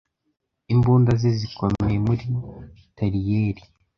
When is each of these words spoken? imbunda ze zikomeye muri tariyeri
imbunda 0.73 1.11
ze 1.21 1.29
zikomeye 1.39 1.97
muri 2.05 2.23
tariyeri 2.97 3.63